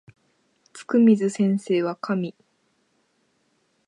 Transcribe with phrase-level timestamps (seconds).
[0.73, 2.33] つくみず先生は神